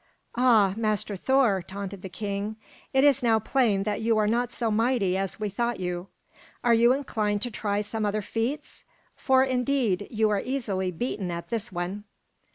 "Ah, 0.35 0.73
Master 0.77 1.15
Thor," 1.15 1.61
taunted 1.61 2.01
the 2.01 2.09
king, 2.09 2.55
"it 2.91 3.03
is 3.03 3.21
now 3.21 3.37
plain 3.37 3.83
that 3.83 4.01
you 4.01 4.17
are 4.17 4.25
not 4.25 4.51
so 4.51 4.71
mighty 4.71 5.15
as 5.15 5.39
we 5.39 5.47
thought 5.47 5.79
you. 5.79 6.07
Are 6.63 6.73
you 6.73 6.91
inclined 6.91 7.43
to 7.43 7.51
try 7.51 7.81
some 7.81 8.03
other 8.03 8.23
feats? 8.23 8.83
For 9.15 9.43
indeed, 9.43 10.07
you 10.09 10.31
are 10.31 10.41
easily 10.43 10.89
beaten 10.89 11.29
at 11.29 11.49
this 11.51 11.71
one." 11.71 12.05